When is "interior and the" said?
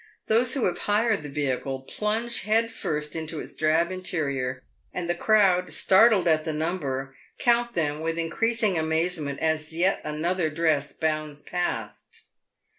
3.91-5.13